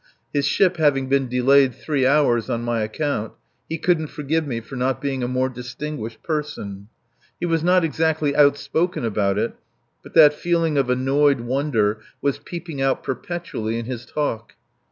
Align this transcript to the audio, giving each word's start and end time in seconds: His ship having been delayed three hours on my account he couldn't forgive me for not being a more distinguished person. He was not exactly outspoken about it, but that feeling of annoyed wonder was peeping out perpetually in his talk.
His 0.33 0.47
ship 0.47 0.77
having 0.77 1.09
been 1.09 1.27
delayed 1.29 1.75
three 1.75 2.07
hours 2.07 2.49
on 2.49 2.63
my 2.63 2.81
account 2.81 3.33
he 3.69 3.77
couldn't 3.77 4.07
forgive 4.07 4.47
me 4.47 4.59
for 4.59 4.75
not 4.75 4.99
being 4.99 5.21
a 5.21 5.27
more 5.27 5.47
distinguished 5.47 6.23
person. 6.23 6.87
He 7.39 7.45
was 7.45 7.63
not 7.63 7.83
exactly 7.83 8.35
outspoken 8.35 9.05
about 9.05 9.37
it, 9.37 9.53
but 10.01 10.15
that 10.15 10.33
feeling 10.33 10.75
of 10.75 10.89
annoyed 10.89 11.41
wonder 11.41 11.99
was 12.19 12.39
peeping 12.39 12.81
out 12.81 13.03
perpetually 13.03 13.77
in 13.77 13.85
his 13.85 14.03
talk. 14.07 14.53